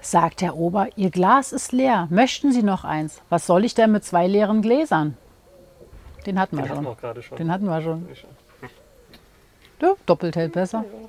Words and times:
Sagt 0.00 0.40
der 0.40 0.56
Ober, 0.56 0.88
Ihr 0.96 1.10
Glas 1.10 1.52
ist 1.52 1.72
leer. 1.72 2.06
Möchten 2.10 2.52
Sie 2.52 2.62
noch 2.62 2.84
eins? 2.84 3.20
Was 3.28 3.46
soll 3.46 3.64
ich 3.64 3.74
denn 3.74 3.92
mit 3.92 4.04
zwei 4.04 4.26
leeren 4.26 4.62
Gläsern? 4.62 5.16
Den 6.26 6.38
hatten 6.38 6.56
wir 6.56 6.62
Den 6.64 6.70
hatten 6.70 6.84
wir 6.84 6.90
auch 6.90 6.98
gerade 6.98 7.22
schon. 7.22 7.38
Den 7.38 7.50
hatten 7.50 7.66
wir 7.66 7.80
schon. 7.80 8.08
Ja, 9.80 9.94
doppelt 10.06 10.36
hält 10.36 10.52
besser. 10.52 10.84
Ja. 10.90 11.08